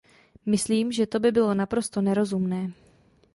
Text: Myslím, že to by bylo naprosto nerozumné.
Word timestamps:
Myslím, 0.45 0.91
že 0.91 1.05
to 1.07 1.19
by 1.19 1.31
bylo 1.31 1.53
naprosto 1.53 2.01
nerozumné. 2.01 2.71